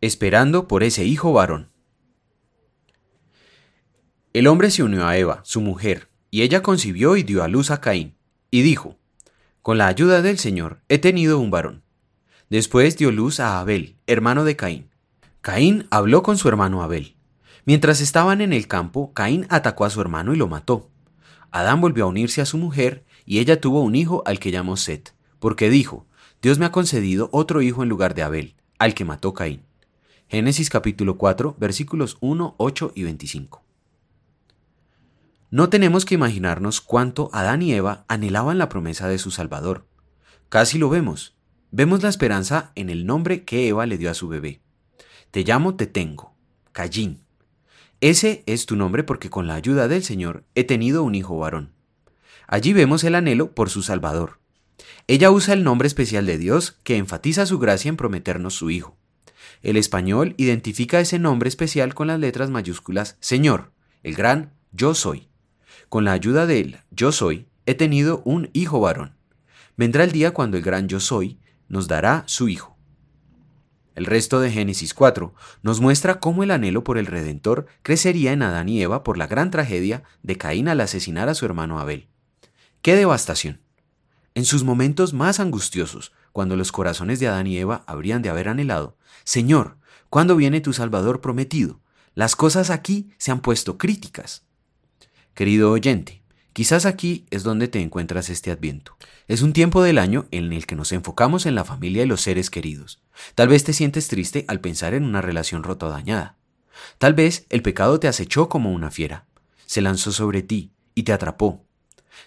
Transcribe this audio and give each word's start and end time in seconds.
Esperando 0.00 0.68
por 0.68 0.84
ese 0.84 1.04
hijo 1.04 1.32
varón. 1.32 1.72
El 4.32 4.46
hombre 4.46 4.70
se 4.70 4.84
unió 4.84 5.06
a 5.06 5.16
Eva, 5.16 5.40
su 5.42 5.60
mujer, 5.60 6.08
y 6.30 6.42
ella 6.42 6.62
concibió 6.62 7.16
y 7.16 7.24
dio 7.24 7.42
a 7.42 7.48
luz 7.48 7.72
a 7.72 7.80
Caín, 7.80 8.14
y 8.52 8.62
dijo, 8.62 8.96
Con 9.60 9.76
la 9.76 9.88
ayuda 9.88 10.22
del 10.22 10.38
Señor 10.38 10.82
he 10.88 10.98
tenido 10.98 11.40
un 11.40 11.50
varón. 11.50 11.82
Después 12.48 12.96
dio 12.96 13.10
luz 13.10 13.40
a 13.40 13.58
Abel, 13.58 13.96
hermano 14.06 14.44
de 14.44 14.54
Caín. 14.54 14.88
Caín 15.40 15.88
habló 15.90 16.22
con 16.22 16.38
su 16.38 16.48
hermano 16.48 16.84
Abel. 16.84 17.16
Mientras 17.64 18.00
estaban 18.00 18.40
en 18.40 18.52
el 18.52 18.68
campo, 18.68 19.12
Caín 19.12 19.46
atacó 19.50 19.84
a 19.84 19.90
su 19.90 20.00
hermano 20.00 20.32
y 20.32 20.36
lo 20.36 20.46
mató. 20.46 20.90
Adán 21.50 21.80
volvió 21.80 22.04
a 22.04 22.08
unirse 22.08 22.40
a 22.40 22.46
su 22.46 22.56
mujer, 22.56 23.04
y 23.26 23.40
ella 23.40 23.60
tuvo 23.60 23.80
un 23.80 23.96
hijo 23.96 24.22
al 24.26 24.38
que 24.38 24.52
llamó 24.52 24.76
Set, 24.76 25.12
porque 25.40 25.70
dijo, 25.70 26.06
Dios 26.40 26.60
me 26.60 26.66
ha 26.66 26.72
concedido 26.72 27.28
otro 27.32 27.62
hijo 27.62 27.82
en 27.82 27.88
lugar 27.88 28.14
de 28.14 28.22
Abel, 28.22 28.54
al 28.78 28.94
que 28.94 29.04
mató 29.04 29.34
Caín. 29.34 29.67
Génesis 30.30 30.68
capítulo 30.68 31.16
4, 31.16 31.56
versículos 31.58 32.18
1, 32.20 32.54
8 32.58 32.92
y 32.94 33.04
25. 33.04 33.64
No 35.50 35.70
tenemos 35.70 36.04
que 36.04 36.16
imaginarnos 36.16 36.82
cuánto 36.82 37.30
Adán 37.32 37.62
y 37.62 37.72
Eva 37.72 38.04
anhelaban 38.08 38.58
la 38.58 38.68
promesa 38.68 39.08
de 39.08 39.16
su 39.16 39.30
Salvador. 39.30 39.86
Casi 40.50 40.76
lo 40.76 40.90
vemos. 40.90 41.34
Vemos 41.70 42.02
la 42.02 42.10
esperanza 42.10 42.72
en 42.74 42.90
el 42.90 43.06
nombre 43.06 43.46
que 43.46 43.68
Eva 43.68 43.86
le 43.86 43.96
dio 43.96 44.10
a 44.10 44.14
su 44.14 44.28
bebé. 44.28 44.60
Te 45.30 45.44
llamo 45.44 45.76
Te 45.76 45.86
tengo, 45.86 46.34
Callín. 46.72 47.22
Ese 48.02 48.42
es 48.44 48.66
tu 48.66 48.76
nombre 48.76 49.04
porque 49.04 49.30
con 49.30 49.46
la 49.46 49.54
ayuda 49.54 49.88
del 49.88 50.04
Señor 50.04 50.44
he 50.54 50.64
tenido 50.64 51.04
un 51.04 51.14
hijo 51.14 51.38
varón. 51.38 51.72
Allí 52.46 52.74
vemos 52.74 53.02
el 53.02 53.14
anhelo 53.14 53.54
por 53.54 53.70
su 53.70 53.80
Salvador. 53.80 54.40
Ella 55.06 55.30
usa 55.30 55.54
el 55.54 55.64
nombre 55.64 55.88
especial 55.88 56.26
de 56.26 56.36
Dios 56.36 56.72
que 56.82 56.98
enfatiza 56.98 57.46
su 57.46 57.58
gracia 57.58 57.88
en 57.88 57.96
prometernos 57.96 58.52
su 58.52 58.68
hijo. 58.68 58.97
El 59.62 59.76
español 59.76 60.34
identifica 60.36 61.00
ese 61.00 61.18
nombre 61.18 61.48
especial 61.48 61.94
con 61.94 62.06
las 62.06 62.20
letras 62.20 62.50
mayúsculas 62.50 63.16
Señor, 63.20 63.72
el 64.02 64.14
gran 64.14 64.52
Yo 64.72 64.94
soy. 64.94 65.28
Con 65.88 66.04
la 66.04 66.12
ayuda 66.12 66.46
de 66.46 66.60
él, 66.60 66.78
Yo 66.90 67.12
soy, 67.12 67.48
he 67.66 67.74
tenido 67.74 68.22
un 68.24 68.50
hijo 68.52 68.80
varón. 68.80 69.16
Vendrá 69.76 70.04
el 70.04 70.12
día 70.12 70.32
cuando 70.32 70.56
el 70.56 70.62
gran 70.62 70.88
Yo 70.88 71.00
soy 71.00 71.38
nos 71.68 71.88
dará 71.88 72.24
su 72.26 72.48
hijo. 72.48 72.78
El 73.94 74.06
resto 74.06 74.38
de 74.40 74.52
Génesis 74.52 74.94
4 74.94 75.34
nos 75.62 75.80
muestra 75.80 76.20
cómo 76.20 76.44
el 76.44 76.52
anhelo 76.52 76.84
por 76.84 76.98
el 76.98 77.06
Redentor 77.06 77.66
crecería 77.82 78.32
en 78.32 78.42
Adán 78.42 78.68
y 78.68 78.80
Eva 78.80 79.02
por 79.02 79.18
la 79.18 79.26
gran 79.26 79.50
tragedia 79.50 80.04
de 80.22 80.36
Caín 80.36 80.68
al 80.68 80.80
asesinar 80.80 81.28
a 81.28 81.34
su 81.34 81.46
hermano 81.46 81.80
Abel. 81.80 82.08
¡Qué 82.80 82.94
devastación! 82.94 83.60
En 84.36 84.44
sus 84.44 84.62
momentos 84.62 85.14
más 85.14 85.40
angustiosos, 85.40 86.12
cuando 86.32 86.56
los 86.56 86.72
corazones 86.72 87.20
de 87.20 87.28
Adán 87.28 87.46
y 87.46 87.58
Eva 87.58 87.84
habrían 87.86 88.22
de 88.22 88.30
haber 88.30 88.48
anhelado, 88.48 88.96
Señor, 89.24 89.78
¿cuándo 90.10 90.36
viene 90.36 90.60
tu 90.60 90.72
Salvador 90.72 91.20
prometido? 91.20 91.80
Las 92.14 92.34
cosas 92.34 92.70
aquí 92.70 93.10
se 93.18 93.30
han 93.30 93.40
puesto 93.40 93.78
críticas. 93.78 94.44
Querido 95.34 95.70
oyente, 95.70 96.22
quizás 96.52 96.84
aquí 96.84 97.26
es 97.30 97.44
donde 97.44 97.68
te 97.68 97.80
encuentras 97.80 98.28
este 98.28 98.50
adviento. 98.50 98.96
Es 99.28 99.42
un 99.42 99.52
tiempo 99.52 99.82
del 99.82 99.98
año 99.98 100.26
en 100.30 100.52
el 100.52 100.66
que 100.66 100.74
nos 100.74 100.90
enfocamos 100.92 101.46
en 101.46 101.54
la 101.54 101.64
familia 101.64 102.02
y 102.02 102.06
los 102.06 102.22
seres 102.22 102.50
queridos. 102.50 103.00
Tal 103.34 103.48
vez 103.48 103.62
te 103.62 103.72
sientes 103.72 104.08
triste 104.08 104.44
al 104.48 104.60
pensar 104.60 104.94
en 104.94 105.04
una 105.04 105.20
relación 105.20 105.62
rota 105.62 105.86
o 105.86 105.90
dañada. 105.90 106.36
Tal 106.98 107.14
vez 107.14 107.46
el 107.50 107.62
pecado 107.62 108.00
te 108.00 108.08
acechó 108.08 108.48
como 108.48 108.72
una 108.72 108.90
fiera. 108.90 109.26
Se 109.66 109.80
lanzó 109.80 110.10
sobre 110.10 110.42
ti 110.42 110.72
y 110.94 111.04
te 111.04 111.12
atrapó, 111.12 111.67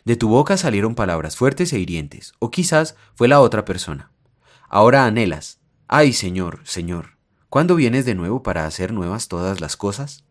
de 0.06 0.16
tu 0.16 0.30
boca 0.30 0.58
salieron 0.58 0.95
palabras 0.95 1.36
fuertes 1.36 1.73
e 1.73 1.80
hirientes, 1.80 2.34
o 2.39 2.52
quizás 2.52 2.95
fue 3.16 3.28
la 3.28 3.39
otra 3.39 3.66
persona. 3.66 4.11
Ahora 4.70 5.06
anhelas. 5.06 5.59
Ay, 5.88 6.14
Señor, 6.14 6.61
Señor, 6.64 7.17
¿cuándo 7.50 7.75
vienes 7.75 8.06
de 8.06 8.16
nuevo 8.16 8.44
para 8.44 8.66
hacer 8.66 8.94
nuevas 8.94 9.28
todas 9.28 9.59
las 9.59 9.75
cosas? 9.75 10.23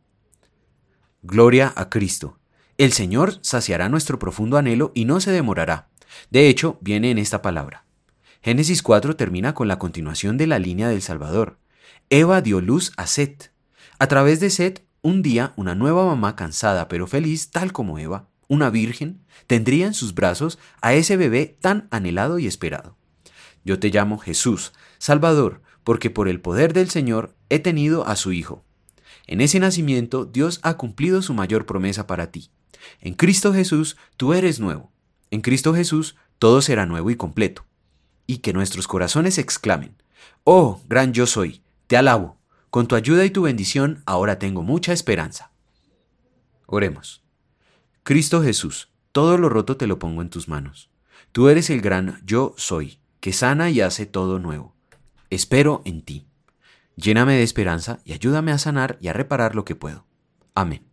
Gloria 1.23 1.73
a 1.77 1.91
Cristo. 1.91 2.39
El 2.79 2.93
Señor 2.93 3.39
saciará 3.43 3.91
nuestro 3.91 4.19
profundo 4.19 4.57
anhelo 4.57 4.91
y 4.95 5.05
no 5.05 5.21
se 5.21 5.31
demorará. 5.31 5.91
De 6.31 6.49
hecho, 6.49 6.79
viene 6.81 7.11
en 7.11 7.19
esta 7.19 7.43
palabra. 7.43 7.85
Génesis 8.41 8.83
4 8.83 9.17
termina 9.17 9.53
con 9.53 9.69
la 9.69 9.79
continuación 9.79 10.39
de 10.39 10.47
la 10.47 10.59
línea 10.59 10.89
del 10.89 11.03
Salvador. 11.03 11.59
Eva 12.09 12.41
dio 12.41 12.63
luz 12.63 12.93
a 12.97 13.07
Set. 13.07 13.53
A 13.99 14.09
través 14.09 14.41
de 14.41 14.49
Set, 14.49 14.87
un 15.03 15.21
día 15.21 15.53
una 15.57 15.75
nueva 15.75 16.07
mamá 16.07 16.37
cansada 16.37 16.89
pero 16.89 17.07
feliz, 17.07 17.51
tal 17.51 17.75
como 17.75 17.99
Eva, 17.99 18.30
una 18.51 18.69
virgen, 18.69 19.23
tendría 19.47 19.87
en 19.87 19.95
sus 19.95 20.13
brazos 20.13 20.59
a 20.83 20.93
ese 20.93 21.17
bebé 21.17 21.57
tan 21.61 21.87
anhelado 21.93 22.41
y 22.41 22.49
esperado. 22.49 22.97
Yo 23.65 23.79
te 23.79 23.91
llamo 23.91 24.19
Jesús, 24.19 24.73
Salvador, 24.99 25.63
porque 25.85 26.11
por 26.11 26.29
el 26.29 26.41
poder 26.41 26.73
del 26.73 26.91
Señor 26.91 27.37
he 27.49 27.61
tenido 27.61 28.07
a 28.09 28.17
su 28.17 28.33
Hijo. 28.33 28.65
En 29.29 29.41
ese 29.41 29.61
nacimiento 29.61 30.25
Dios 30.25 30.59
ha 30.65 30.77
cumplido 30.77 31.23
su 31.23 31.33
mayor 31.33 31.65
promesa 31.65 32.09
para 32.09 32.33
ti. 32.33 32.51
En 33.01 33.15
Cristo 33.15 33.55
Jesús 33.55 33.97
tú 34.17 34.35
eres 34.35 34.59
nuevo. 34.59 34.91
En 35.31 35.43
Cristo 35.43 35.73
Jesús 35.73 36.17
todo 36.41 36.61
será 36.61 36.87
nuevo 36.87 37.09
y 37.11 37.17
completo. 37.17 37.65
Y 38.27 38.39
que 38.39 38.53
nuestros 38.53 38.89
corazones 38.89 39.39
exclamen, 39.39 39.95
Oh, 40.43 40.81
gran 40.89 41.13
yo 41.13 41.27
soy, 41.27 41.63
te 41.87 41.97
alabo. 41.97 42.37
Con 42.71 42.89
tu 42.89 42.97
ayuda 42.97 43.25
y 43.25 43.31
tu 43.31 43.43
bendición 43.43 44.03
ahora 44.07 44.41
tengo 44.41 44.65
mucha 44.65 44.93
esperanza. 44.93 45.53
Oremos. 46.67 47.23
Cristo 48.03 48.43
Jesús, 48.43 48.89
todo 49.13 49.37
lo 49.37 49.49
roto 49.49 49.77
te 49.77 49.87
lo 49.87 49.99
pongo 49.99 50.23
en 50.23 50.31
tus 50.31 50.49
manos. 50.49 50.91
Tú 51.33 51.49
eres 51.49 51.71
el 51.71 51.81
gran 51.81 52.21
yo 52.25 52.55
soy, 52.57 52.99
que 53.21 53.33
sana 53.33 53.71
y 53.71 53.81
hace 53.81 54.07
todo 54.07 54.39
nuevo. 54.39 54.75
Espero 55.29 55.83
en 55.85 56.03
ti. 56.03 56.27
Lléname 56.97 57.35
de 57.35 57.43
esperanza 57.43 58.01
y 58.05 58.13
ayúdame 58.13 58.53
a 58.53 58.59
sanar 58.59 58.99
y 59.01 59.09
a 59.09 59.13
reparar 59.13 59.55
lo 59.55 59.65
que 59.65 59.77
puedo. 59.77 60.07
Amén. 60.55 60.90